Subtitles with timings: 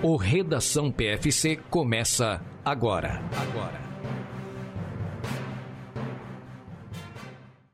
[0.00, 3.20] O Redação PFC começa agora.
[3.36, 3.82] Agora.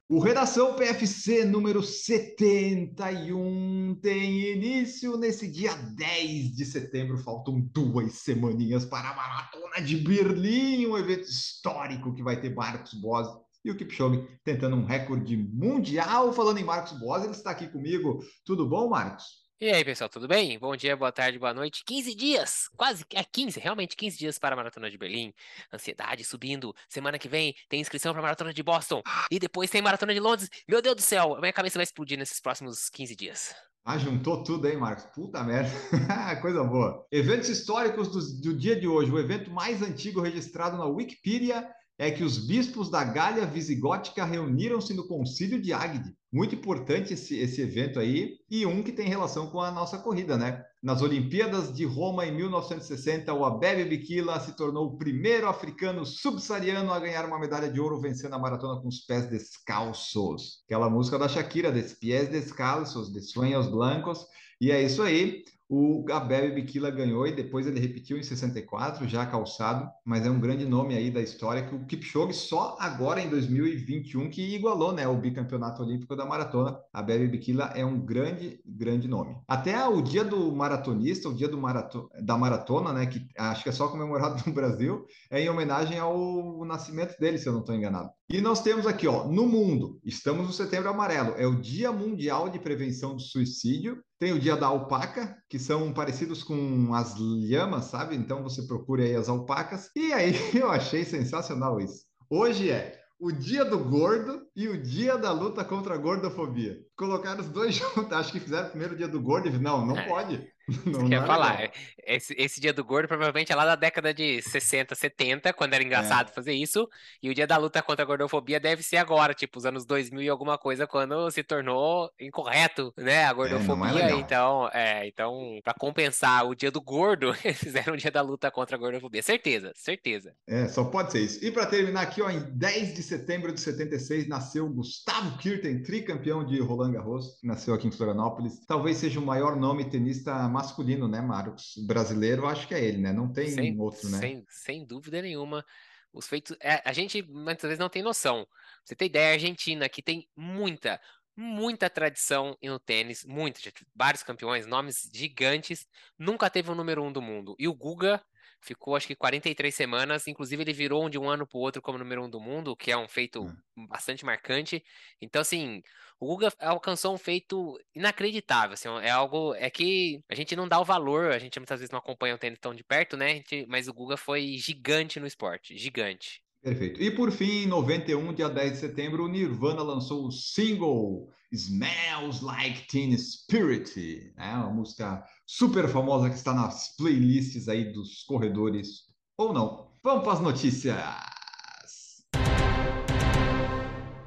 [0.09, 7.19] O Redação PFC número 71 tem início nesse dia 10 de setembro.
[7.19, 12.95] Faltam duas semaninhas para a Maratona de Berlim, um evento histórico que vai ter Marcos
[12.95, 13.29] Boas
[13.63, 16.33] e o Kipchoge tentando um recorde mundial.
[16.33, 18.25] Falando em Marcos Boas, ele está aqui comigo.
[18.47, 19.44] Tudo bom, Marcos?
[19.61, 20.59] E aí, pessoal, tudo bem?
[20.59, 21.85] Bom dia, boa tarde, boa noite.
[21.87, 25.33] 15 dias, quase, é 15, realmente 15 dias para a Maratona de Berlim.
[25.73, 26.75] Ansiedade subindo.
[26.89, 29.01] Semana que vem tem inscrição para a Maratona de Boston.
[29.31, 30.51] E depois tem Maratona de Londres.
[30.69, 33.55] Meu Deus do céu, minha cabeça vai explodir nesses próximos 15 dias.
[33.85, 35.05] Ah, juntou tudo aí, Marcos.
[35.15, 35.71] Puta merda.
[36.43, 37.07] Coisa boa.
[37.13, 39.13] Eventos históricos do, do dia de hoje.
[39.13, 41.65] O evento mais antigo registrado na Wikipedia
[41.99, 46.15] é que os bispos da Gália Visigótica reuniram-se no Concílio de Águide.
[46.33, 50.37] Muito importante esse, esse evento aí, e um que tem relação com a nossa corrida,
[50.37, 50.65] né?
[50.83, 56.93] Nas Olimpíadas de Roma em 1960, o Abebe Bikila se tornou o primeiro africano subsaariano
[56.93, 60.65] a ganhar uma medalha de ouro vencendo a maratona com os pés descalços.
[60.67, 64.27] Aquela música da Shakira, des pies descalços, de sueños blancos.
[64.61, 65.45] E é isso aí.
[65.77, 70.39] O Abebe Bikila ganhou e depois ele repetiu em 64, já calçado, mas é um
[70.39, 75.09] grande nome aí da história que o Kipchoge só agora em 2021 que igualou, né,
[75.09, 76.79] o bicampeonato olímpico da maratona.
[76.93, 79.37] Abebe Bikila é um grande, grande nome.
[79.49, 83.69] Até o dia do maratonista, o dia do marato da maratona, né, que acho que
[83.69, 87.75] é só comemorado no Brasil, é em homenagem ao nascimento dele, se eu não estou
[87.75, 88.11] enganado.
[88.31, 92.49] E nós temos aqui, ó, no mundo, estamos no Setembro Amarelo, é o Dia Mundial
[92.49, 94.03] de Prevenção do Suicídio.
[94.19, 98.15] Tem o Dia da Alpaca, que são parecidos com as lhamas, sabe?
[98.15, 99.91] Então você procura aí as alpacas.
[99.97, 102.05] E aí eu achei sensacional isso.
[102.31, 106.79] Hoje é o Dia do Gordo e o Dia da Luta contra a Gordofobia.
[106.97, 109.97] Colocaram os dois juntos, acho que fizeram primeiro o Dia do Gordo e não, não
[109.97, 110.09] é.
[110.09, 110.54] pode.
[110.87, 111.71] Não, quer falar,
[112.07, 115.85] esse, esse dia do gordo provavelmente é lá da década de 60, 70, quando era
[115.85, 116.33] engraçado é.
[116.33, 116.89] fazer isso,
[117.23, 120.23] e o dia da luta contra a gordofobia deve ser agora, tipo, os anos 2000
[120.23, 125.61] e alguma coisa, quando se tornou incorreto, né, a é, gordofobia, é, então, é, então,
[125.63, 129.23] para compensar o dia do gordo, eles fizeram o dia da luta contra a gordofobia,
[129.23, 130.35] certeza, certeza.
[130.47, 131.45] É, só pode ser isso.
[131.45, 136.45] E para terminar aqui, ó, em 10 de setembro de 76, nasceu Gustavo Kirten, tricampeão
[136.45, 141.21] de Roland Garros, nasceu aqui em Florianópolis, talvez seja o maior nome tenista masculino, né,
[141.21, 141.75] Marcos?
[141.87, 143.13] Brasileiro, acho que é ele, né?
[143.13, 144.19] Não tem sem, outro, né?
[144.19, 145.65] Sem, sem dúvida nenhuma.
[146.13, 146.57] Os feitos.
[146.61, 148.47] É, a gente muitas vezes não tem noção.
[148.85, 151.01] Você tem ideia, a Argentina, que tem muita,
[151.37, 153.61] muita tradição no tênis, muita,
[153.95, 157.57] vários campeões, nomes gigantes, nunca teve o um número um do mundo.
[157.59, 158.23] E o Guga
[158.65, 161.99] ficou acho que 43 semanas, inclusive ele virou de um ano para o outro como
[161.99, 163.87] número um do mundo, que é um feito hum.
[163.89, 164.83] bastante marcante.
[165.21, 165.83] Então, assim,
[166.19, 170.81] o Guga alcançou um feito inacreditável, assim, é algo, é que a gente não dá
[170.81, 173.67] o valor, a gente muitas vezes não acompanha o tênis tão de perto, né, gente,
[173.69, 176.44] mas o Guga foi gigante no esporte, gigante.
[176.65, 177.03] Perfeito.
[177.03, 182.43] E por fim, em 91, dia 10 de setembro, o Nirvana lançou o single Smells
[182.43, 184.55] Like Teen Spirit, né?
[184.55, 189.03] uma música super famosa que está nas playlists aí dos corredores,
[189.37, 189.91] ou não.
[190.03, 190.97] Vamos para as notícias.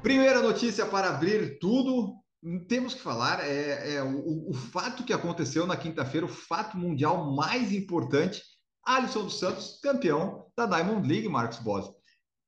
[0.00, 2.14] Primeira notícia para abrir tudo.
[2.68, 7.34] Temos que falar é, é o, o fato que aconteceu na quinta-feira, o fato mundial
[7.34, 8.40] mais importante.
[8.86, 11.97] Alisson dos Santos, campeão da Diamond League, Marcos Bosi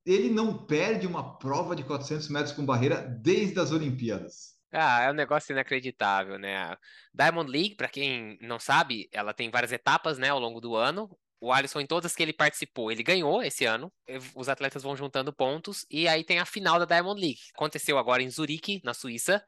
[0.04, 4.58] ele não perde uma prova de 400 metros com barreira desde as Olimpíadas.
[4.72, 6.76] Ah, é um negócio inacreditável, né?
[7.12, 11.10] Diamond League, para quem não sabe, ela tem várias etapas, né, ao longo do ano.
[11.40, 13.90] O Alisson, em todas que ele participou, ele ganhou esse ano.
[14.34, 15.86] Os atletas vão juntando pontos.
[15.90, 17.40] E aí tem a final da Diamond League.
[17.54, 19.42] Aconteceu agora em Zurique, na Suíça.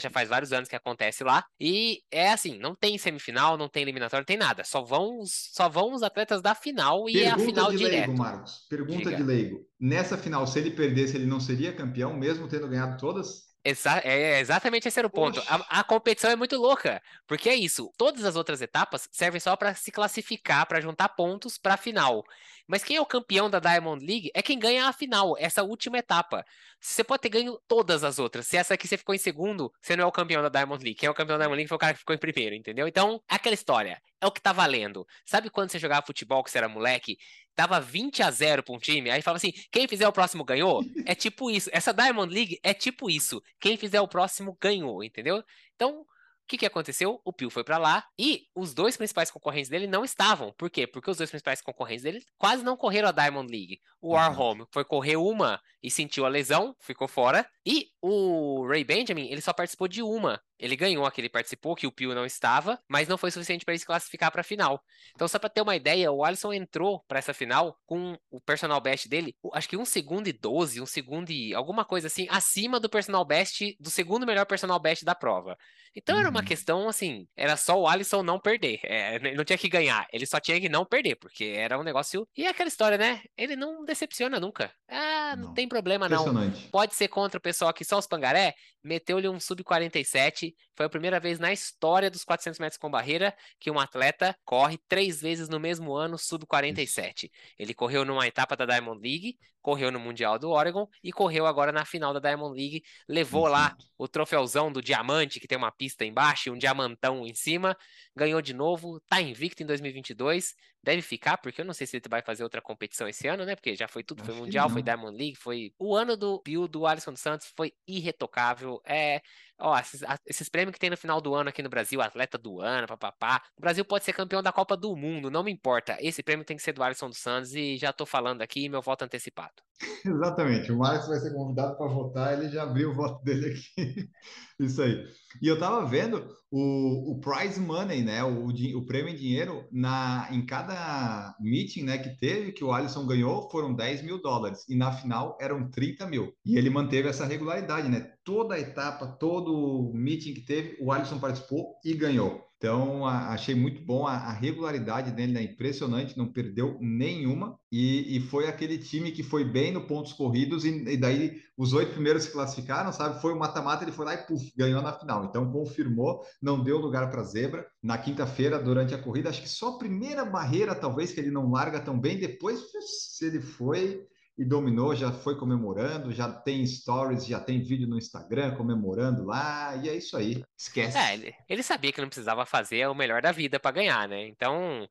[0.00, 1.44] Já faz vários anos que acontece lá.
[1.58, 4.62] E é assim: não tem semifinal, não tem eliminatório, não tem nada.
[4.62, 8.08] Só vão, só vão os atletas da final e Pergunta é a final de direto.
[8.08, 8.66] leigo, Marcos.
[8.68, 9.16] Pergunta Diga.
[9.16, 9.66] de leigo.
[9.80, 13.47] Nessa final, se ele perdesse, ele não seria campeão, mesmo tendo ganhado todas?
[13.64, 15.40] Exa é exatamente esse era o ponto.
[15.48, 17.92] A, a, competição é muito louca, porque é isso.
[17.98, 22.24] Todas as outras etapas servem só para se classificar, para juntar pontos para a final.
[22.66, 25.98] Mas quem é o campeão da Diamond League é quem ganha a final, essa última
[25.98, 26.44] etapa.
[26.80, 28.46] Você pode ter ganho todas as outras.
[28.46, 30.98] Se essa aqui você ficou em segundo, você não é o campeão da Diamond League.
[30.98, 32.86] Quem é o campeão da Diamond League foi o cara que ficou em primeiro, entendeu?
[32.86, 34.00] Então, aquela história.
[34.20, 35.06] É o que tá valendo.
[35.24, 37.16] Sabe quando você jogava futebol, que você era moleque,
[37.58, 40.84] dava 20 a 0 para um time, aí falava assim: quem fizer o próximo ganhou?
[41.04, 41.68] É tipo isso.
[41.72, 43.42] Essa Diamond League é tipo isso.
[43.58, 45.42] Quem fizer o próximo ganhou, entendeu?
[45.74, 46.06] Então,
[46.48, 47.20] que, que aconteceu?
[47.24, 50.52] O Pio foi para lá e os dois principais concorrentes dele não estavam.
[50.56, 50.86] Por quê?
[50.86, 53.80] Porque os dois principais concorrentes dele quase não correram a Diamond League.
[54.00, 57.46] O Warholm foi correr uma e sentiu a lesão, ficou fora.
[57.64, 60.40] E o Ray Benjamin, ele só participou de uma.
[60.58, 63.64] Ele ganhou a que ele participou, que o Pio não estava, mas não foi suficiente
[63.64, 64.82] para ele se classificar para a final.
[65.14, 68.80] Então, só para ter uma ideia, o Alisson entrou para essa final com o personal
[68.80, 72.80] best dele, acho que um segundo e 12, um segundo e alguma coisa assim, acima
[72.80, 75.56] do personal best, do segundo melhor personal best da prova.
[75.94, 76.20] Então, uhum.
[76.20, 76.46] era uma uhum.
[76.46, 78.80] questão assim, era só o Alisson não perder.
[78.82, 81.82] É, ele não tinha que ganhar, ele só tinha que não perder, porque era um
[81.82, 82.28] negócio.
[82.36, 83.22] E é aquela história, né?
[83.36, 84.72] Ele não decepciona nunca.
[84.88, 86.26] Ah, não, não tem problema não.
[86.70, 90.47] Pode ser contra o pessoal aqui, só os pangaré, meteu-lhe um sub-47.
[90.74, 94.78] Foi a primeira vez na história dos 400 metros com barreira que um atleta corre
[94.88, 97.30] três vezes no mesmo ano sub-47.
[97.58, 101.70] Ele correu numa etapa da Diamond League, correu no Mundial do Oregon e correu agora
[101.70, 102.82] na final da Diamond League.
[103.06, 107.34] Levou lá o troféuzão do diamante, que tem uma pista embaixo e um diamantão em
[107.34, 107.76] cima.
[108.16, 110.54] Ganhou de novo, tá invicto em 2022.
[110.82, 113.54] Deve ficar, porque eu não sei se ele vai fazer outra competição esse ano, né?
[113.54, 115.74] Porque já foi tudo, foi Mundial, foi Diamond League, foi.
[115.78, 118.80] O ano do Bill do Alisson dos Santos foi irretocável.
[118.86, 119.20] É.
[119.58, 122.60] Ó, esses, esses, prêmios que tem no final do ano aqui no Brasil, atleta do
[122.60, 123.42] ano, papapá.
[123.58, 125.98] O Brasil pode ser campeão da Copa do Mundo, não me importa.
[126.00, 128.80] Esse prêmio tem que ser do Alisson dos Santos e já tô falando aqui meu
[128.80, 129.57] voto antecipado.
[130.04, 130.72] Exatamente.
[130.72, 134.10] O Marcos vai ser convidado para votar, ele já abriu o voto dele aqui.
[134.58, 135.06] Isso aí.
[135.40, 138.24] E eu estava vendo o, o prize money, né?
[138.24, 143.06] O, o prêmio em dinheiro na, em cada meeting né, que teve, que o Alisson
[143.06, 144.64] ganhou, foram 10 mil dólares.
[144.68, 146.32] E na final eram 30 mil.
[146.44, 148.12] E ele manteve essa regularidade, né?
[148.24, 152.47] Toda a etapa, todo meeting que teve, o Alisson participou e ganhou.
[152.58, 155.42] Então, a, achei muito bom a, a regularidade dele, né?
[155.42, 157.56] impressionante, não perdeu nenhuma.
[157.70, 161.72] E, e, foi aquele time que foi bem no pontos corridos, e, e daí os
[161.72, 163.20] oito primeiros se classificaram, sabe?
[163.20, 165.24] Foi o mata-mata, ele foi lá e puf, ganhou na final.
[165.24, 167.64] Então, confirmou, não deu lugar para zebra.
[167.80, 171.52] Na quinta-feira, durante a corrida, acho que só a primeira barreira, talvez, que ele não
[171.52, 172.18] larga tão bem.
[172.18, 174.04] Depois, se ele foi
[174.38, 179.74] e dominou, já foi comemorando, já tem stories, já tem vídeo no Instagram comemorando lá,
[179.74, 180.44] e é isso aí.
[180.56, 180.96] Esquece.
[180.96, 184.28] É, ele, ele sabia que não precisava fazer o melhor da vida para ganhar, né?
[184.28, 184.88] Então,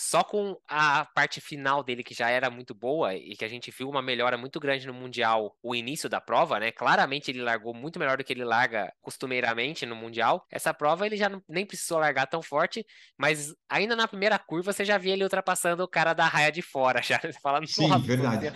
[0.00, 3.70] só com a parte final dele, que já era muito boa, e que a gente
[3.70, 6.72] viu uma melhora muito grande no Mundial, o início da prova, né?
[6.72, 10.46] Claramente ele largou muito melhor do que ele larga costumeiramente no Mundial.
[10.50, 12.82] Essa prova ele já não, nem precisou largar tão forte,
[13.18, 16.62] mas ainda na primeira curva você já via ele ultrapassando o cara da raia de
[16.62, 18.52] fora, já falando, Sim, verdade.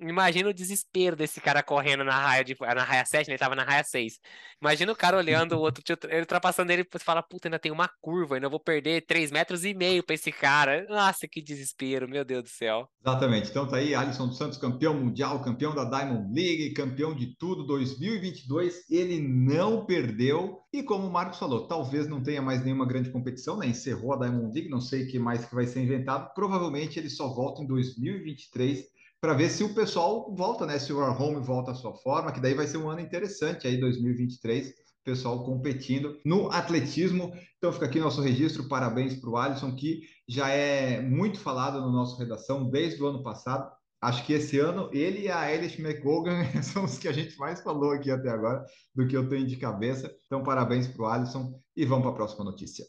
[0.00, 3.34] Imagina o desespero desse cara correndo na raia, de, na raia 7, né?
[3.34, 4.20] Ele tava na raia 6.
[4.60, 7.88] Imagina o cara olhando o outro, ele ultrapassando ele e fala, puta, ainda tem uma
[8.00, 10.86] curva, ainda vou perder 3 metros e meio pra esse cara.
[10.88, 12.88] Nossa, que desespero, meu Deus do céu.
[13.04, 13.50] Exatamente.
[13.50, 17.66] Então tá aí, Alisson dos Santos, campeão mundial, campeão da Diamond League, campeão de tudo,
[17.66, 20.60] 2022, ele não perdeu.
[20.72, 23.66] E como o Marcos falou, talvez não tenha mais nenhuma grande competição, né?
[23.66, 26.32] Encerrou a Diamond League, não sei o que mais que vai ser inventado.
[26.34, 30.78] Provavelmente ele só volta em 2023 para ver se o pessoal volta, né?
[30.78, 33.78] Se o Warhome volta à sua forma, que daí vai ser um ano interessante aí,
[33.78, 34.72] 2023,
[35.04, 37.32] pessoal competindo no atletismo.
[37.56, 41.90] Então fica aqui nosso registro, parabéns para o Alisson, que já é muito falado no
[41.90, 43.68] nosso redação desde o ano passado.
[44.00, 47.60] Acho que esse ano ele e a Elish McCogan são os que a gente mais
[47.60, 50.08] falou aqui até agora, do que eu tenho de cabeça.
[50.26, 52.84] Então, parabéns para o Alisson e vamos para a próxima notícia.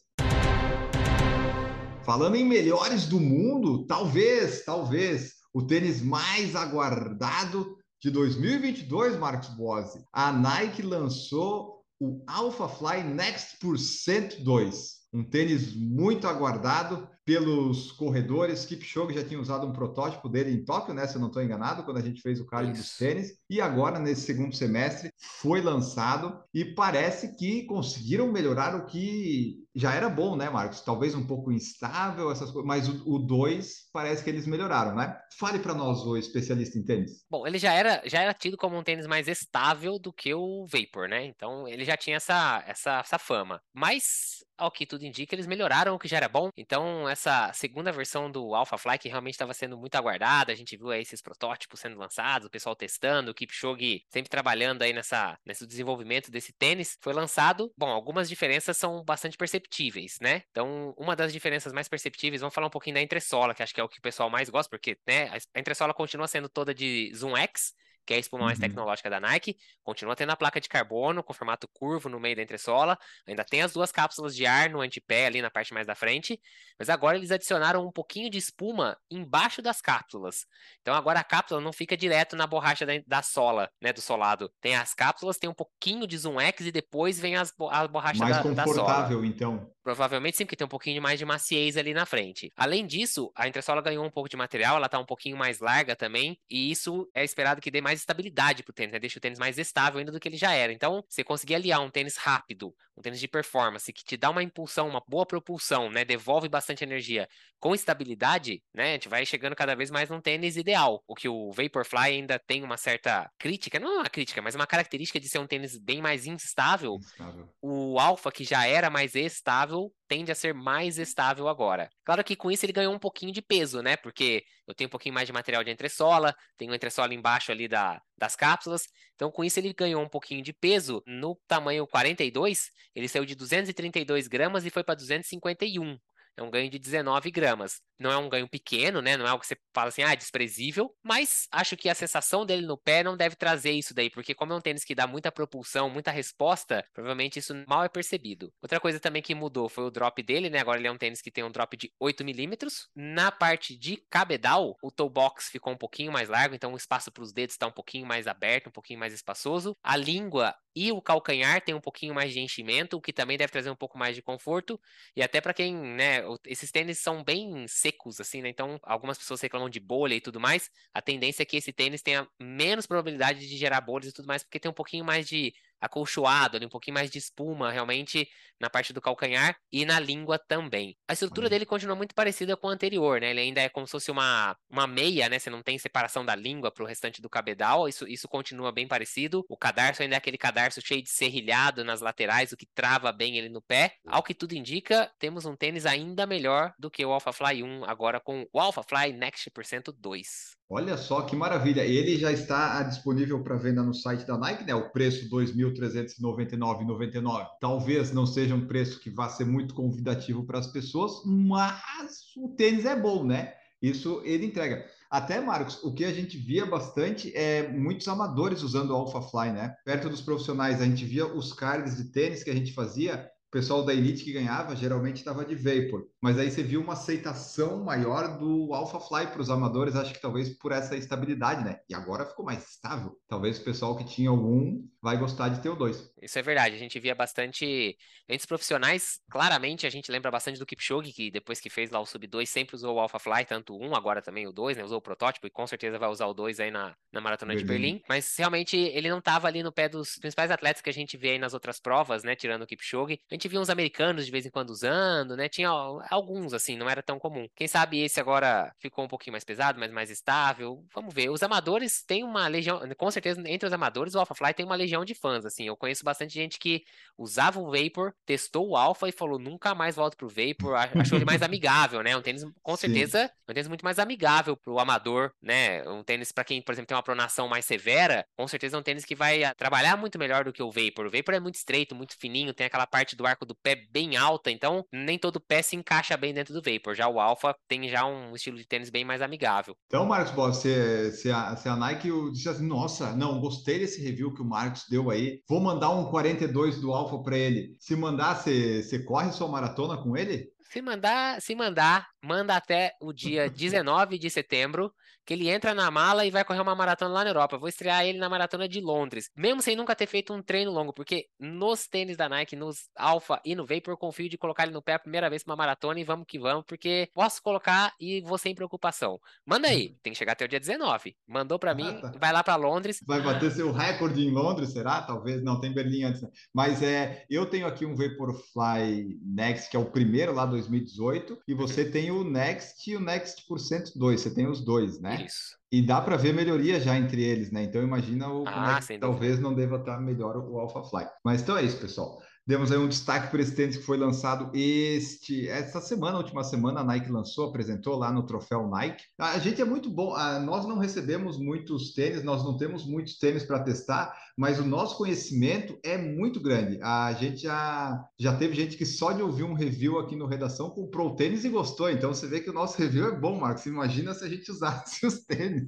[2.03, 10.05] Falando em melhores do mundo, talvez, talvez o tênis mais aguardado de 2022, Marcos Bose.
[10.13, 18.65] A Nike lançou o Alpha Fly Next Percent 2, um tênis muito aguardado pelos corredores.
[18.65, 21.05] Kipchoge já tinha usado um protótipo dele em Tóquio, né?
[21.05, 23.37] Se eu não estou enganado, quando a gente fez o card dos tênis.
[23.47, 29.93] E agora, nesse segundo semestre, foi lançado e parece que conseguiram melhorar o que já
[29.93, 30.81] era bom, né, Marcos?
[30.81, 35.15] Talvez um pouco instável, essas coisas, mas o 2 parece que eles melhoraram, né?
[35.37, 37.23] Fale para nós, o especialista em tênis.
[37.29, 40.65] Bom, ele já era, já era tido como um tênis mais estável do que o
[40.65, 41.25] Vapor, né?
[41.25, 43.61] Então ele já tinha essa, essa, essa fama.
[43.71, 46.49] Mas, ao que tudo indica, eles melhoraram o que já era bom.
[46.55, 50.75] Então, essa segunda versão do Alpha Fly, que realmente estava sendo muito aguardada, a gente
[50.77, 55.37] viu aí esses protótipos sendo lançados, o pessoal testando, o Kipchoge sempre trabalhando aí nessa,
[55.45, 57.71] nesse desenvolvimento desse tênis, foi lançado.
[57.77, 60.43] Bom, algumas diferenças são bastante perceptíveis, né?
[60.51, 63.81] Então, uma das diferenças mais perceptíveis, vamos falar um pouquinho da entressola, que acho que
[63.81, 67.11] é o que o pessoal mais gosta, porque né, a entressola continua sendo toda de
[67.15, 67.73] Zoom X,
[68.09, 68.63] que é a espuma mais Uhum.
[68.67, 69.55] tecnológica da Nike.
[69.83, 72.97] Continua tendo a placa de carbono com formato curvo no meio da entressola.
[73.27, 76.41] Ainda tem as duas cápsulas de ar no antepé ali na parte mais da frente.
[76.79, 80.47] Mas agora eles adicionaram um pouquinho de espuma embaixo das cápsulas.
[80.81, 84.51] Então agora a cápsula não fica direto na borracha da, da sola, né, do solado.
[84.59, 88.23] Tem as cápsulas, tem um pouquinho de Zoom X e depois vem as, a borracha
[88.23, 88.75] Mais da, da sola.
[88.79, 89.71] confortável, então.
[89.83, 92.51] Provavelmente sim, porque tem um pouquinho mais de maciez ali na frente.
[92.55, 95.95] Além disso, a entressola ganhou um pouco de material, ela tá um pouquinho mais larga
[95.95, 98.99] também, e isso é esperado que dê mais estabilidade pro tênis, né?
[98.99, 100.73] Deixa o tênis mais estável ainda do que ele já era.
[100.73, 104.43] Então, você conseguir aliar um tênis rápido, um tênis de performance, que te dá uma
[104.43, 106.03] impulsão, uma boa propulsão, né?
[106.03, 107.27] Devolve bastante energia
[107.59, 108.89] com estabilidade, né?
[108.89, 111.03] A gente vai chegando cada vez mais num tênis ideal.
[111.07, 115.19] O que o Vaporfly ainda tem uma certa crítica, não uma crítica, mas uma característica
[115.19, 117.49] de ser um tênis bem mais instável Instável.
[117.61, 121.89] o Alpha, que já era mais estável, tende a ser mais estável agora.
[122.03, 123.95] Claro que com isso ele ganhou um pouquinho de peso, né?
[123.95, 127.78] Porque eu tenho um pouquinho mais de material de entressola, tenho entressola embaixo ali da,
[128.17, 128.83] das cápsulas.
[129.15, 131.03] Então, com isso, ele ganhou um pouquinho de peso.
[131.05, 135.97] No tamanho 42, ele saiu de 232 gramas e foi para 251.
[136.39, 137.81] É um ganho de 19 gramas.
[137.99, 139.17] Não é um ganho pequeno, né?
[139.17, 140.95] Não é algo que você fala assim, ah, desprezível.
[141.03, 144.53] Mas acho que a sensação dele no pé não deve trazer isso daí, porque como
[144.53, 148.53] é um tênis que dá muita propulsão, muita resposta, provavelmente isso mal é percebido.
[148.61, 150.59] Outra coisa também que mudou foi o drop dele, né?
[150.59, 152.87] Agora ele é um tênis que tem um drop de 8 milímetros.
[152.95, 157.11] Na parte de cabedal, o toe box ficou um pouquinho mais largo, então o espaço
[157.11, 159.75] para os dedos está um pouquinho mais aberto, um pouquinho mais espaçoso.
[159.83, 163.51] A língua e o calcanhar tem um pouquinho mais de enchimento, o que também deve
[163.51, 164.79] trazer um pouco mais de conforto.
[165.15, 168.49] E até para quem, né, esses tênis são bem secos, assim, né?
[168.49, 170.69] Então, algumas pessoas reclamam de bolha e tudo mais.
[170.93, 174.41] A tendência é que esse tênis tenha menos probabilidade de gerar bolhas e tudo mais,
[174.43, 178.27] porque tem um pouquinho mais de acolchoado, ali, um pouquinho mais de espuma, realmente,
[178.59, 180.97] na parte do calcanhar e na língua também.
[181.07, 181.49] A estrutura Olha.
[181.51, 183.31] dele continua muito parecida com a anterior, né?
[183.31, 185.39] Ele ainda é como se fosse uma, uma meia, né?
[185.39, 188.87] Você não tem separação da língua para o restante do cabedal, isso, isso continua bem
[188.87, 189.45] parecido.
[189.47, 193.37] O cadarço ainda é aquele cadarço cheio de serrilhado nas laterais, o que trava bem
[193.37, 193.95] ele no pé.
[194.05, 197.85] Ao que tudo indica, temos um tênis ainda melhor do que o Alpha Fly 1,
[197.85, 200.58] agora com o Alpha Fly Next Percento 2.
[200.71, 201.83] Olha só que maravilha.
[201.83, 204.75] Ele já está disponível para venda no site da Nike, né?
[204.75, 207.47] O preço R$ 2.399,99.
[207.59, 212.49] Talvez não seja um preço que vá ser muito convidativo para as pessoas, mas o
[212.49, 213.55] tênis é bom, né?
[213.81, 214.85] Isso ele entrega.
[215.09, 219.51] Até, Marcos, o que a gente via bastante é muitos amadores usando o Alpha Fly,
[219.51, 219.73] né?
[219.83, 223.51] Perto dos profissionais, a gente via os cards de tênis que a gente fazia, o
[223.51, 227.83] pessoal da Elite que ganhava geralmente estava de Vapor, mas aí você viu uma aceitação
[227.83, 231.79] maior do Alpha Fly para os amadores, acho que talvez por essa estabilidade, né?
[231.89, 233.17] E agora ficou mais estável.
[233.27, 236.13] Talvez o pessoal que tinha algum vai gostar de ter o dois.
[236.21, 237.97] Isso é verdade, a gente via bastante.
[238.27, 241.99] Entre os profissionais, claramente a gente lembra bastante do Kipchoge, que depois que fez lá
[241.99, 244.77] o Sub 2 sempre usou o Alpha Fly, tanto o 1, agora também o 2,
[244.77, 244.83] né?
[244.83, 247.63] Usou o protótipo e com certeza vai usar o 2 aí na, na maratona de
[247.63, 247.93] Berlim.
[247.93, 248.03] Berlim.
[248.07, 251.31] Mas realmente ele não tava ali no pé dos principais atletas que a gente vê
[251.31, 252.35] aí nas outras provas, né?
[252.35, 253.19] Tirando o Kipchoge.
[253.31, 255.49] A gente via uns americanos de vez em quando usando, né?
[255.49, 255.71] Tinha
[256.09, 257.47] alguns, assim, não era tão comum.
[257.55, 260.83] Quem sabe esse agora ficou um pouquinho mais pesado, mas mais estável.
[260.93, 261.29] Vamos ver.
[261.29, 264.75] Os amadores têm uma legião, com certeza, entre os amadores, o Alpha Fly tem uma
[264.75, 265.67] legião de fãs, assim.
[265.67, 266.83] Eu conheço bastante gente que
[267.17, 270.75] usava o Vapor, testou o Alpha e falou, nunca mais volto pro Vapor.
[270.95, 272.15] Achou ele mais amigável, né?
[272.15, 272.87] Um tênis, com Sim.
[272.87, 275.87] certeza, um tênis muito mais amigável pro amador, né?
[275.87, 278.83] Um tênis para quem, por exemplo, tem uma pronação mais severa, com certeza é um
[278.83, 281.05] tênis que vai ah, trabalhar muito melhor do que o Vapor.
[281.05, 284.17] O Vapor é muito estreito, muito fininho, tem aquela parte do arco do pé bem
[284.17, 286.95] alta, então nem todo pé se encaixa bem dentro do Vapor.
[286.95, 289.75] Já o Alpha tem já um estilo de tênis bem mais amigável.
[289.87, 294.01] Então, Marcos Boss, se, se, a, se a Nike disse assim, nossa, não, gostei desse
[294.01, 297.75] review que o Marcos deu aí, vou mandar um 42 do Alpha para ele.
[297.79, 300.47] Se mandar, você você corre sua maratona com ele?
[300.71, 304.91] Se mandar, se mandar, manda até o dia 19 de setembro,
[305.29, 307.55] que ele entra na mala e vai correr uma maratona lá na Europa.
[307.55, 310.71] Eu vou estrear ele na maratona de Londres, mesmo sem nunca ter feito um treino
[310.71, 314.71] longo, porque nos tênis da Nike, nos Alpha e no Vapor, confio de colocar ele
[314.71, 317.93] no pé a primeira vez pra uma maratona e vamos que vamos, porque posso colocar
[317.99, 319.19] e vou sem preocupação.
[319.45, 321.15] Manda aí, tem que chegar até o dia 19.
[321.27, 322.11] Mandou pra mim, tá.
[322.19, 322.99] vai lá pra Londres.
[323.05, 324.99] Vai bater seu recorde em Londres, será?
[325.03, 326.23] Talvez, não, tem Berlim antes.
[326.23, 326.29] né?
[326.51, 331.53] Mas é, eu tenho aqui um Vaporfly Next, que é o primeiro lá 2018, e
[331.53, 335.18] você tem o Next e o Next por 102, você tem os dois, né?
[335.25, 335.57] Isso.
[335.71, 337.63] E dá para ver melhoria já entre eles, né?
[337.63, 341.07] Então imagina o Ah, como é que talvez não deva estar melhor o Alpha Fly.
[341.23, 342.19] Mas então é isso, pessoal.
[342.45, 346.79] Demos aí um destaque para esse tênis que foi lançado este essa semana, última semana,
[346.79, 349.03] a Nike lançou, apresentou lá no troféu Nike.
[349.19, 353.19] A gente é muito bom, ah, nós não recebemos muitos tênis, nós não temos muitos
[353.19, 356.79] tênis para testar, mas o nosso conhecimento é muito grande.
[356.81, 360.69] A gente já, já teve gente que só de ouvir um review aqui no Redação
[360.69, 361.89] comprou o tênis e gostou.
[361.89, 363.65] Então você vê que o nosso review é bom, Marcos.
[363.65, 365.67] Imagina se a gente usasse os tênis.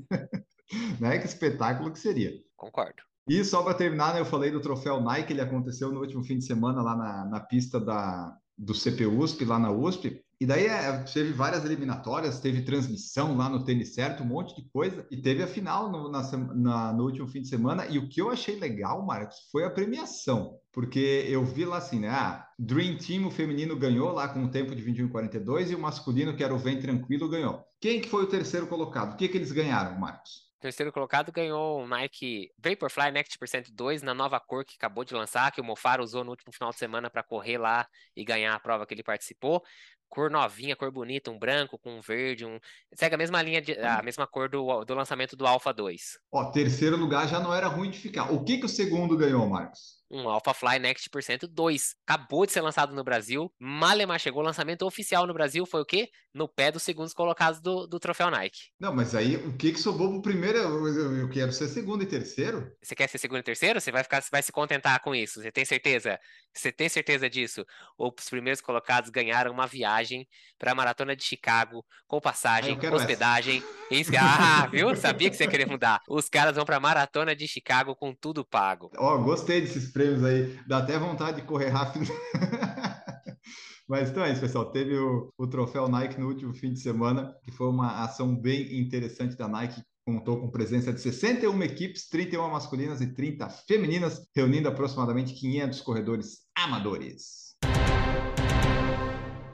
[1.00, 1.20] né?
[1.20, 2.32] Que espetáculo que seria.
[2.56, 3.11] Concordo.
[3.28, 6.38] E só para terminar, né, eu falei do troféu Nike, ele aconteceu no último fim
[6.38, 10.22] de semana lá na, na pista da, do CPUSP, lá na USP.
[10.42, 14.68] E daí é, teve várias eliminatórias, teve transmissão lá no Tênis Certo, um monte de
[14.70, 16.24] coisa, e teve a final no, na,
[16.56, 17.86] na, no último fim de semana.
[17.86, 22.00] E o que eu achei legal, Marcos, foi a premiação, porque eu vi lá assim,
[22.00, 22.10] né?
[22.10, 26.36] Ah, Dream Team, o feminino ganhou lá com um tempo de 21,42 e o masculino,
[26.36, 27.64] que era o Vem Tranquilo, ganhou.
[27.80, 29.14] Quem que foi o terceiro colocado?
[29.14, 30.51] O que, que eles ganharam, Marcos?
[30.62, 35.14] Terceiro colocado ganhou o Nike Vaporfly Next Percent 2 na nova cor que acabou de
[35.14, 38.54] lançar, que o Mofaro usou no último final de semana para correr lá e ganhar
[38.54, 39.64] a prova que ele participou
[40.12, 42.60] cor novinha, cor bonita, um branco com um verde, um.
[42.94, 46.20] Segue a mesma linha, de, a mesma cor do, do lançamento do Alpha 2.
[46.32, 48.32] Ó, terceiro lugar já não era ruim de ficar.
[48.32, 50.01] O que, que o segundo ganhou, Marcos?
[50.12, 51.96] Um Alpha Fly Next Percent 2.
[52.06, 53.52] Acabou de ser lançado no Brasil.
[53.58, 55.66] Malemar chegou o lançamento oficial no Brasil.
[55.66, 56.10] Foi o quê?
[56.34, 58.70] No pé dos segundos colocados do, do troféu Nike.
[58.80, 60.58] Não, mas aí o que que sobrou pro primeiro?
[60.58, 62.72] Eu, eu, quero ser segundo e terceiro.
[62.82, 63.80] Você quer ser segundo e terceiro?
[63.80, 65.42] Você vai ficar, você vai se contentar com isso.
[65.42, 66.20] Você tem certeza?
[66.54, 67.66] Você tem certeza disso?
[67.98, 70.28] Ou os primeiros colocados ganharam uma viagem
[70.60, 73.64] para a maratona de Chicago com passagem, hospedagem.
[74.18, 74.96] Ah, viu?
[74.96, 76.02] Sabia que você ia querer mudar.
[76.08, 78.90] Os caras vão para a maratona de Chicago com tudo pago.
[78.98, 80.60] Ó, oh, gostei desses prêmios aí.
[80.68, 82.06] Dá até vontade de correr rápido.
[83.88, 84.72] Mas então é isso, pessoal.
[84.72, 88.80] Teve o, o, troféu Nike no último fim de semana, que foi uma ação bem
[88.80, 89.82] interessante da Nike.
[90.06, 96.40] Contou com presença de 61 equipes, 31 masculinas e 30 femininas, reunindo aproximadamente 500 corredores
[96.56, 97.56] amadores.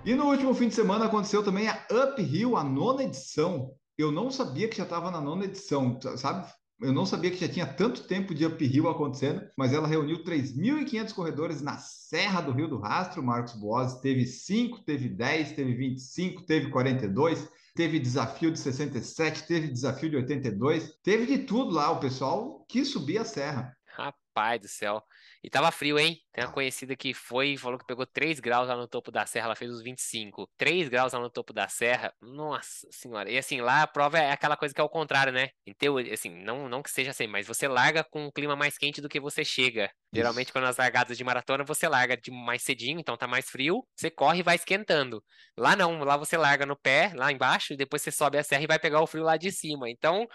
[0.05, 3.71] E no último fim de semana aconteceu também a Uphill, a nona edição.
[3.97, 6.47] Eu não sabia que já estava na nona edição, sabe?
[6.79, 11.13] Eu não sabia que já tinha tanto tempo de uphill acontecendo, mas ela reuniu 3.500
[11.13, 13.23] corredores na Serra do Rio do Rastro.
[13.23, 19.67] Marcos Boas teve 5, teve 10, teve 25, teve 42, teve desafio de 67, teve
[19.69, 21.89] desafio de 82, teve de tudo lá.
[21.89, 23.75] O pessoal quis subir a serra.
[23.85, 25.01] Rapaz do céu.
[25.43, 26.19] E tava frio, hein?
[26.33, 29.25] Tem uma conhecida que foi e falou que pegou 3 graus lá no topo da
[29.25, 30.47] serra, ela fez os 25.
[30.57, 33.29] 3 graus lá no topo da serra, nossa senhora.
[33.31, 35.49] E assim, lá a prova é aquela coisa que é o contrário, né?
[35.65, 38.77] Em teoria, assim, não, não que seja assim, mas você larga com um clima mais
[38.77, 39.89] quente do que você chega.
[40.13, 43.85] Geralmente, quando as largadas de maratona, você larga de mais cedinho, então tá mais frio,
[43.95, 45.23] você corre e vai esquentando.
[45.57, 48.63] Lá não, lá você larga no pé, lá embaixo, e depois você sobe a serra
[48.63, 49.89] e vai pegar o frio lá de cima.
[49.89, 50.27] Então,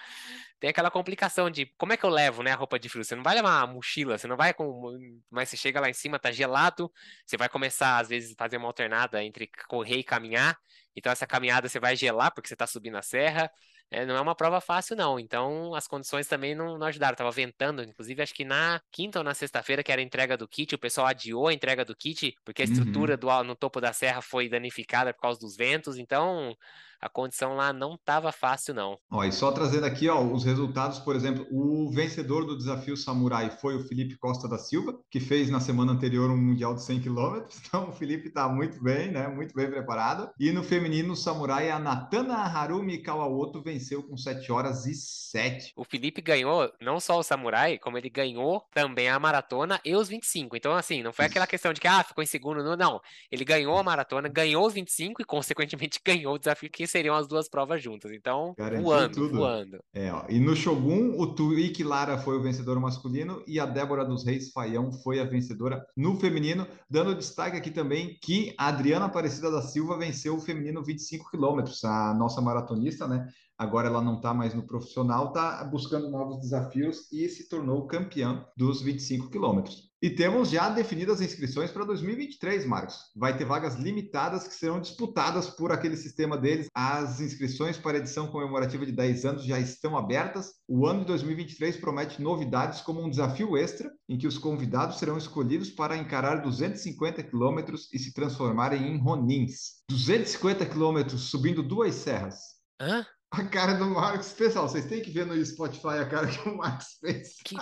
[0.63, 3.03] tem aquela complicação de como é que eu levo, né, a roupa de frio?
[3.05, 4.92] Você não vai levar uma mochila, você não vai com.
[5.31, 6.93] Mas você chega lá em cima, tá gelado,
[7.27, 10.59] você vai começar, às vezes, fazer uma alternada entre correr e caminhar.
[10.97, 13.51] Então, essa caminhada você vai gelar porque você tá subindo a serra
[13.93, 15.21] é, não é uma prova fácil, não.
[15.21, 17.15] Então, as condições também não, não ajudaram.
[17.15, 20.49] Tava ventando, inclusive, acho que na quinta ou na sexta-feira, que era a entrega do
[20.49, 23.21] kit, o pessoal adiou a entrega do kit, porque a estrutura uhum.
[23.21, 25.99] do, no topo da serra foi danificada por causa dos ventos.
[25.99, 26.57] Então,
[27.03, 28.97] a condição lá não estava fácil, não.
[29.11, 33.51] Ó, e só trazendo aqui ó, os resultados, por exemplo, o vencedor do desafio Samurai
[33.51, 37.03] foi o Felipe Costa da Silva, que fez na semana anterior um Mundial de 100
[37.03, 37.43] km.
[37.73, 39.27] Então, o Felipe está muito bem, né?
[39.29, 40.31] Muito bem preparado.
[40.39, 45.73] E no feminino, o Samurai, a Natana Harumi Kawamoto venceu com 7 horas e 7.
[45.75, 50.09] O Felipe ganhou não só o Samurai, como ele ganhou também a maratona e os
[50.09, 50.57] 25.
[50.57, 52.63] Então, assim, não foi aquela questão de que, ah, ficou em segundo.
[52.63, 53.01] Não, não.
[53.31, 57.27] Ele ganhou a maratona, ganhou os 25 e, consequentemente, ganhou o desafio que seriam as
[57.27, 58.13] duas provas juntas.
[58.13, 59.37] Então, Garantiu voando, tudo.
[59.37, 59.83] voando.
[59.93, 60.25] É, ó.
[60.29, 64.53] E no Shogun, o Tuik Lara foi o vencedor masculino e a Débora dos Reis
[64.53, 69.63] Faião foi a vencedora no feminino, dando destaque aqui também que a Adriana Aparecida da
[69.63, 73.27] Silva venceu o feminino 25 quilômetros, a nossa maratonista, né?
[73.63, 78.45] Agora ela não está mais no profissional, está buscando novos desafios e se tornou campeã
[78.57, 79.93] dos 25 quilômetros.
[80.03, 82.97] E temos já definidas as inscrições para 2023, Marcos.
[83.15, 86.67] Vai ter vagas limitadas que serão disputadas por aquele sistema deles.
[86.75, 90.55] As inscrições para a edição comemorativa de 10 anos já estão abertas.
[90.67, 95.17] O ano de 2023 promete novidades como um desafio extra, em que os convidados serão
[95.17, 99.85] escolhidos para encarar 250 quilômetros e se transformarem em ronins.
[99.89, 102.39] 250 quilômetros subindo duas serras.
[102.81, 103.07] Hã?
[103.33, 104.33] A cara do Marcos.
[104.35, 107.37] Pessoal, vocês têm que ver no Spotify a cara que o Marcos fez.
[107.43, 107.57] Que...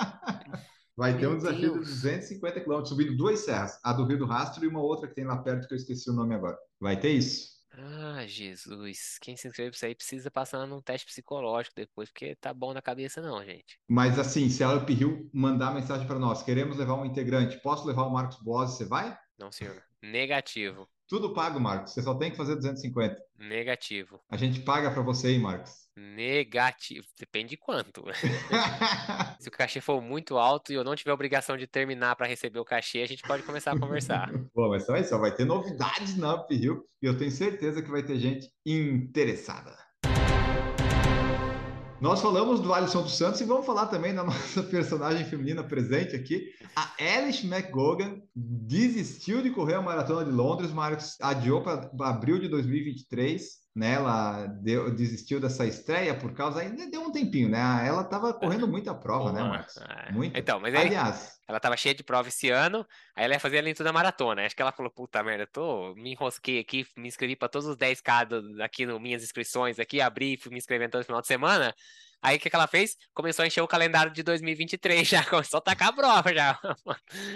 [0.96, 1.87] Vai ter Meu um desafio Deus.
[1.87, 3.78] de 250 km, subindo duas serras.
[3.85, 6.11] A do Rio do Rastro e uma outra que tem lá perto que eu esqueci
[6.11, 6.59] o nome agora.
[6.80, 7.61] Vai ter isso.
[7.72, 9.16] Ah, Jesus.
[9.20, 12.74] Quem se inscreve pra isso aí precisa passar num teste psicológico depois, porque tá bom
[12.74, 13.78] na cabeça, não, gente.
[13.88, 17.87] Mas assim, se a Up Hill mandar mensagem para nós, queremos levar um integrante, posso
[17.87, 19.16] levar o Marcos Boas, você vai?
[19.38, 19.80] Não, senhor.
[20.02, 20.88] Negativo.
[21.10, 21.92] Tudo pago, Marcos.
[21.92, 23.16] Você só tem que fazer 250.
[23.36, 24.20] Negativo.
[24.30, 25.72] A gente paga para você, hein, Marcos?
[25.96, 27.04] Negativo.
[27.18, 28.04] Depende de quanto.
[29.40, 32.60] Se o cachê for muito alto e eu não tiver obrigação de terminar para receber
[32.60, 34.30] o cachê, a gente pode começar a conversar.
[34.54, 38.04] Bom, mas só isso, vai ter novidades na Uphill e eu tenho certeza que vai
[38.04, 39.76] ter gente interessada.
[42.00, 46.16] Nós falamos do Alisson dos Santos e vamos falar também da nossa personagem feminina presente
[46.16, 46.46] aqui.
[46.74, 52.48] A Alice McGogan desistiu de correr a Maratona de Londres, Marcos adiou para abril de
[52.48, 53.94] 2023 né?
[53.94, 56.61] Ela deu, desistiu dessa estreia por causa.
[56.61, 57.59] Ainda deu um tempinho, né?
[57.87, 59.76] Ela estava correndo muita prova, né, Marcos?
[59.76, 60.12] É.
[60.12, 60.37] Muito.
[60.37, 61.38] Então, mas aí, Aliás.
[61.48, 64.46] Ela estava cheia de prova esse ano, aí ela ia fazer além da maratona.
[64.46, 67.76] Acho que ela falou: puta merda, tô, me enrosquei aqui, me inscrevi para todos os
[67.76, 71.74] 10K aqui no minhas inscrições, aqui, abri, fui me inscrevendo todo final de semana.
[72.22, 72.96] Aí o que, que ela fez?
[73.14, 76.59] Começou a encher o calendário de 2023 já, começou a tacar a prova já.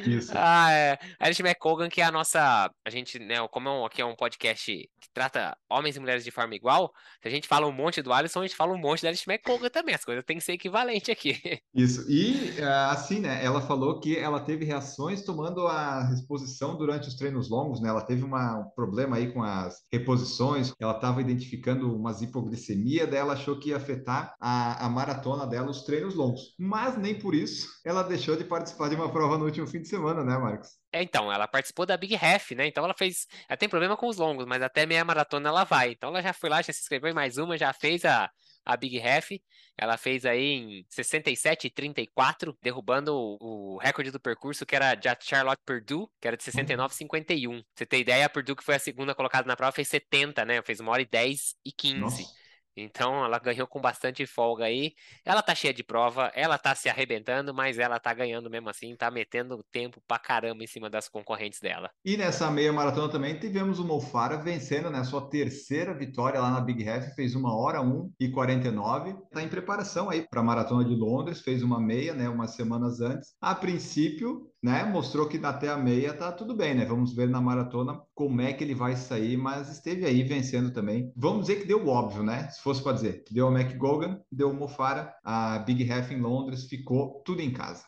[0.06, 0.32] Isso.
[0.46, 0.98] Ah, é.
[1.18, 2.70] Alice McCogan, que é a nossa.
[2.84, 6.24] A gente, né, como é um, aqui é um podcast que trata homens e mulheres
[6.24, 6.92] de forma igual,
[7.22, 9.24] se a gente fala um monte do Alisson, a gente fala um monte da Alice
[9.28, 9.94] McCogan também.
[9.94, 11.40] As coisas têm que ser equivalentes aqui.
[11.74, 12.04] Isso.
[12.10, 13.44] E assim, né?
[13.44, 17.88] Ela falou que ela teve reações tomando a reposição durante os treinos longos, né?
[17.88, 23.20] Ela teve uma, um problema aí com as reposições, ela estava identificando umas hipoglicemia, daí
[23.20, 26.54] ela achou que ia afetar a a, maratona dela, os treinos longos.
[26.58, 29.88] Mas nem por isso ela deixou de participar de uma prova no último fim de
[29.88, 30.68] semana, né, Marcos?
[30.92, 32.66] É, então, ela participou da Big Half, né?
[32.66, 33.26] Então ela fez.
[33.48, 35.90] Ela tem problema com os longos, mas até meia maratona ela vai.
[35.90, 38.30] Então ela já foi lá, já se inscreveu em mais uma, já fez a,
[38.64, 39.30] a Big Half.
[39.76, 44.94] Ela fez aí em 67 e 34, derrubando o, o, recorde do percurso, que era
[44.94, 47.62] de Charlotte Purdue, que era de 69 e 51.
[47.74, 50.62] Você tem ideia, a Purdue, que foi a segunda colocada na prova, fez 70, né?
[50.62, 51.98] Fez uma hora e 10 e 15.
[51.98, 52.43] Nossa.
[52.76, 54.94] Então ela ganhou com bastante folga aí.
[55.24, 58.96] Ela tá cheia de prova, ela tá se arrebentando, mas ela tá ganhando mesmo assim,
[58.96, 61.90] tá metendo tempo pra caramba em cima das concorrentes dela.
[62.04, 66.60] E nessa meia maratona também tivemos o Mofara vencendo, né, sua terceira vitória lá na
[66.60, 69.16] Big Half, fez uma hora 1 e 49.
[69.30, 73.00] Tá em preparação aí para a maratona de Londres, fez uma meia, né, umas semanas
[73.00, 73.34] antes.
[73.40, 76.86] A princípio, né, mostrou que até a meia tá tudo bem, né?
[76.86, 81.12] Vamos ver na maratona como é que ele vai sair, mas esteve aí vencendo também.
[81.14, 82.48] Vamos dizer que deu óbvio, né?
[82.48, 86.64] Se fosse para dizer, deu o McGogan, deu o Mofara, a Big Half em Londres,
[86.64, 87.84] ficou tudo em casa.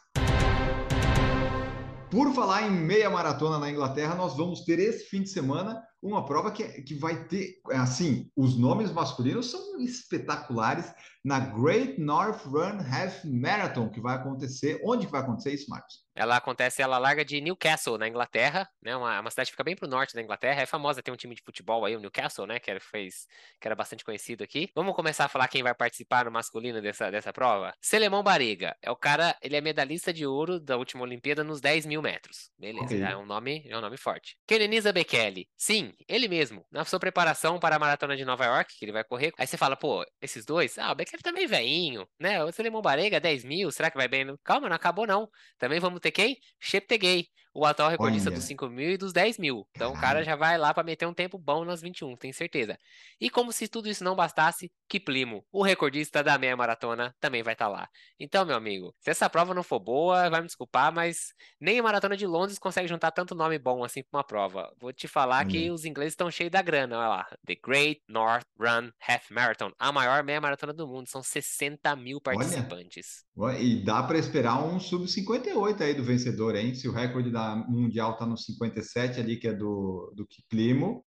[2.10, 6.24] Por falar em meia maratona na Inglaterra, nós vamos ter esse fim de semana uma
[6.26, 10.92] prova que, que vai ter, assim, os nomes masculinos são espetaculares
[11.26, 14.80] na Great North Run Half Marathon, que vai acontecer.
[14.84, 16.06] Onde vai acontecer isso, Marcos?
[16.14, 18.96] Ela acontece, ela larga de Newcastle, na Inglaterra, né?
[18.96, 20.62] Uma, uma cidade que fica bem pro norte da Inglaterra.
[20.62, 22.58] É famosa, tem um time de futebol aí, o Newcastle, né?
[22.60, 23.26] Que era, fez,
[23.60, 24.70] que era bastante conhecido aqui.
[24.74, 27.74] Vamos começar a falar quem vai participar no masculino dessa, dessa prova?
[27.82, 28.74] Selemão Bariga.
[28.80, 32.50] É o cara, ele é medalhista de ouro da última Olimpíada nos 10 mil metros.
[32.56, 33.02] Beleza, okay.
[33.02, 34.38] é um nome, é um nome forte.
[34.46, 35.48] Kenenisa Bekele.
[35.54, 36.64] Sim, ele mesmo.
[36.70, 39.34] Na sua preparação para a maratona de Nova York, que ele vai correr.
[39.36, 40.78] Aí você fala, pô, esses dois?
[40.78, 42.42] Ah, o Bekele também tá veinho, né?
[42.44, 44.36] O Selemão Bariga, 10 mil, será que vai bem?
[44.44, 45.28] Calma, não acabou não.
[45.58, 46.38] Também vamos ter quem?
[46.60, 48.36] Cheptegei, o atual recordista Olha.
[48.36, 49.66] dos 5 mil e dos 10 mil.
[49.70, 49.98] Então Caramba.
[49.98, 52.78] o cara já vai lá para meter um tempo bom nas 21, tenho certeza.
[53.18, 57.54] E como se tudo isso não bastasse, Kiplimo, o recordista da meia maratona, também vai
[57.54, 57.88] estar tá lá.
[58.20, 61.82] Então, meu amigo, se essa prova não for boa, vai me desculpar, mas nem a
[61.82, 64.72] maratona de Londres consegue juntar tanto nome bom assim para uma prova.
[64.78, 65.48] Vou te falar hum.
[65.48, 67.26] que os ingleses estão cheios da grana, olha lá.
[67.46, 72.20] The Great North Run Half Marathon, a maior meia maratona do mundo, são 60 mil
[72.20, 73.24] participantes.
[73.36, 76.74] Olha, e dá para esperar um sub-58 aí do vencedor, hein?
[76.74, 81.02] Se o recorde da mundial está no 57 ali, que é do, do Kiplimo.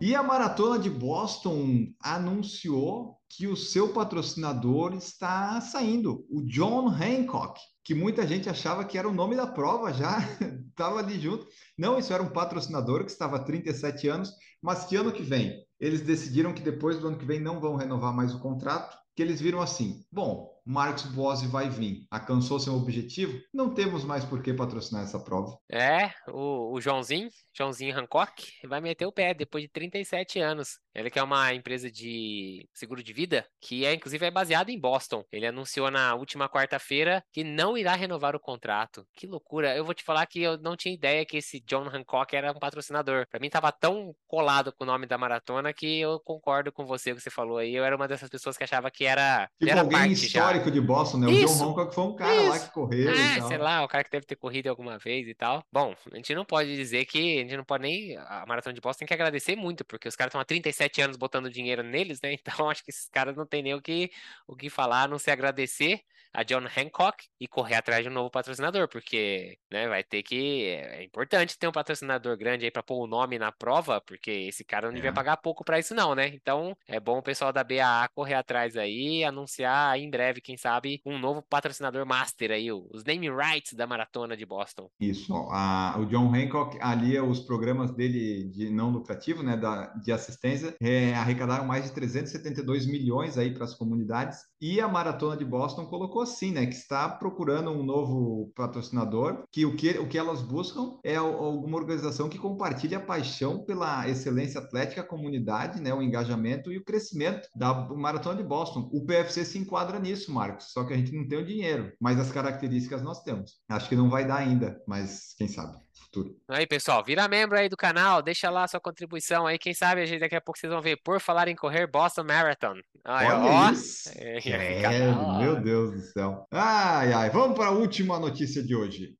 [0.00, 7.60] E a Maratona de Boston anunciou que o seu patrocinador está saindo, o John Hancock,
[7.82, 10.18] que muita gente achava que era o nome da prova já,
[10.70, 11.46] estava ali junto.
[11.76, 14.30] Não, isso era um patrocinador que estava há 37 anos,
[14.62, 17.76] mas que ano que vem eles decidiram que depois do ano que vem não vão
[17.76, 22.06] renovar mais o contrato, que eles viram assim: bom, Marcos Bose vai vir.
[22.10, 23.38] Alcançou seu objetivo?
[23.52, 25.58] Não temos mais por que patrocinar essa prova.
[25.70, 30.78] É, o, o Joãozinho, Joãozinho Hancock, vai meter o pé depois de 37 anos.
[30.94, 34.78] Ele que é uma empresa de seguro de vida, que é inclusive é baseada em
[34.78, 35.24] Boston.
[35.30, 39.06] Ele anunciou na última quarta-feira que não irá renovar o contrato.
[39.12, 39.76] Que loucura.
[39.76, 42.58] Eu vou te falar que eu não tinha ideia que esse John Hancock era um
[42.58, 43.26] patrocinador.
[43.28, 47.12] Para mim tava tão colado com o nome da maratona que eu concordo com você
[47.12, 47.74] que você falou aí.
[47.74, 50.80] Eu era uma dessas pessoas que achava que era, tipo, era parte já histórico de
[50.80, 51.26] Boston, né?
[51.26, 51.58] O Isso.
[51.58, 52.48] John Hancock foi um cara Isso.
[52.48, 53.10] lá que correu.
[53.10, 55.64] É, sei lá, o cara que deve ter corrido alguma vez e tal.
[55.72, 58.16] Bom, a gente não pode dizer que a gente não pode nem.
[58.16, 61.16] A Maratona de Boston tem que agradecer muito, porque os caras estão há 37 anos
[61.16, 62.34] botando dinheiro neles, né?
[62.54, 64.10] Então acho que esses caras não tem nem o que,
[64.46, 66.02] o que falar, a não se agradecer
[66.34, 70.64] a John Hancock e correr atrás de um novo patrocinador, porque né, vai ter que.
[70.64, 74.64] É importante ter um patrocinador grande aí para pôr o nome na prova, porque esse
[74.64, 74.96] cara não é.
[74.96, 76.26] devia pagar pouco para isso, não, né?
[76.34, 81.00] Então é bom o pessoal da BAA correr atrás aí anunciar em breve quem sabe,
[81.04, 84.90] um novo patrocinador master aí, os name rights da maratona de Boston.
[85.00, 90.12] Isso, a, o John Hancock ali, os programas dele de não lucrativo, né, da, de
[90.12, 95.44] assistência, é, arrecadaram mais de 372 milhões aí para as comunidades e a maratona de
[95.44, 100.18] Boston colocou assim, né, que está procurando um novo patrocinador, que o que, o que
[100.18, 105.92] elas buscam é alguma organização que compartilhe a paixão pela excelência atlética, a comunidade, né,
[105.92, 108.88] o engajamento e o crescimento da maratona de Boston.
[108.92, 112.18] O PFC se enquadra nisso, Marcos, só que a gente não tem o dinheiro, mas
[112.18, 113.52] as características nós temos.
[113.68, 115.78] Acho que não vai dar ainda, mas quem sabe
[116.14, 116.36] futuro.
[116.48, 119.58] Aí, pessoal, vira membro aí do canal, deixa lá sua contribuição aí.
[119.58, 122.24] Quem sabe a gente daqui a pouco vocês vão ver por falar em correr Boston
[122.24, 122.76] Marathon.
[123.04, 123.70] Aí, Olha ó.
[123.70, 124.04] isso.
[124.14, 126.46] É, é, meu Deus do céu.
[126.50, 127.30] Ai, ai.
[127.30, 129.16] Vamos para a última notícia de hoje.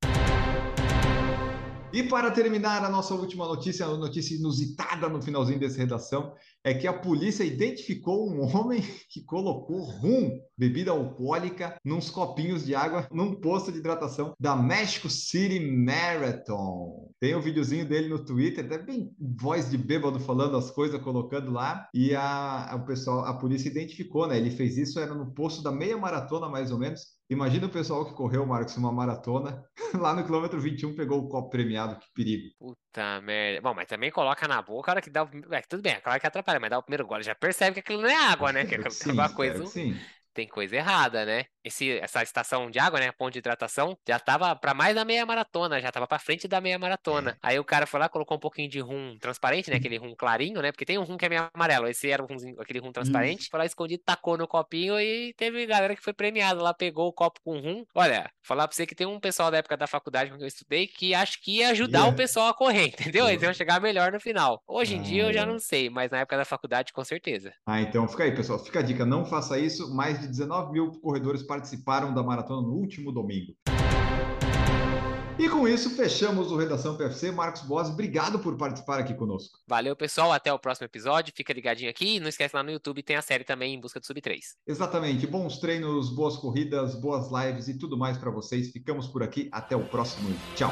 [1.95, 6.73] E para terminar a nossa última notícia, a notícia inusitada no finalzinho dessa redação, é
[6.73, 13.07] que a polícia identificou um homem que colocou rum, bebida alcoólica, nos copinhos de água
[13.13, 17.13] num posto de hidratação da Mexico City Marathon.
[17.17, 21.49] Tem um videozinho dele no Twitter, até bem voz de bêbado falando as coisas, colocando
[21.49, 21.87] lá.
[21.93, 24.35] E a, a, pessoal, a polícia identificou, né?
[24.35, 27.14] Ele fez isso, era no posto da meia maratona, mais ou menos.
[27.29, 29.63] Imagina o pessoal que correu, Marcos, uma maratona,
[29.99, 32.49] lá no quilômetro 21 pegou o copo premiado, que perigo.
[32.59, 33.61] Puta merda.
[33.61, 35.29] Bom, mas também coloca na boca a hora que dá o.
[35.51, 38.01] É, tudo bem, claro que atrapalha, mas dá o primeiro gole, já percebe que aquilo
[38.01, 38.65] não é água, né?
[38.65, 39.65] Que é alguma coisa.
[39.65, 39.95] Sim
[40.35, 41.45] tem coisa errada, né?
[41.63, 43.07] Esse, essa estação de água, né?
[43.07, 46.47] A ponte de hidratação, já tava para mais da meia maratona, já tava para frente
[46.47, 47.31] da meia maratona.
[47.31, 47.37] É.
[47.41, 49.77] Aí o cara foi lá, colocou um pouquinho de rum transparente, né?
[49.77, 50.71] Aquele rum clarinho, né?
[50.71, 51.87] Porque tem um rum que é meio amarelo.
[51.87, 52.27] Esse era um,
[52.59, 53.41] aquele rum transparente.
[53.41, 53.49] Isso.
[53.49, 57.13] Foi lá escondido, tacou no copinho e teve galera que foi premiada lá, pegou o
[57.13, 57.85] copo com rum.
[57.95, 60.47] Olha, falar pra você que tem um pessoal da época da faculdade com que eu
[60.47, 62.13] estudei que acho que ia ajudar yeah.
[62.13, 63.27] o pessoal a correr, entendeu?
[63.27, 64.61] Eles iam chegar melhor no final.
[64.67, 65.45] Hoje em ah, dia eu já é.
[65.45, 67.53] não sei, mas na época da faculdade, com certeza.
[67.65, 68.59] Ah, então fica aí, pessoal.
[68.59, 69.93] Fica a dica, não faça isso.
[69.93, 73.53] Mais de 19 mil corredores participaram da maratona no último domingo.
[75.37, 77.29] E com isso, fechamos o Redação PFC.
[77.29, 79.59] Marcos Boas, obrigado por participar aqui conosco.
[79.67, 80.31] Valeu, pessoal.
[80.31, 81.33] Até o próximo episódio.
[81.35, 82.21] Fica ligadinho aqui.
[82.21, 84.55] Não esquece lá no YouTube, tem a série também Em Busca do Sub 3.
[84.65, 85.27] Exatamente.
[85.27, 88.71] Bons treinos, boas corridas, boas lives e tudo mais para vocês.
[88.71, 89.49] Ficamos por aqui.
[89.51, 90.33] Até o próximo.
[90.55, 90.71] Tchau.